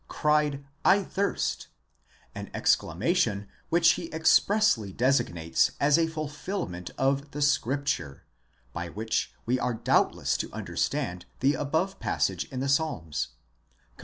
[0.07, 1.67] cried, Z thirst,
[2.33, 8.89] dupa, an exclamation, which he expressly designates as a fulfilment of the scripture, γραφὴ, by
[8.89, 13.27] which we are doubtless to understand the above passage in the Psalms
[13.95, 13.99] (comp.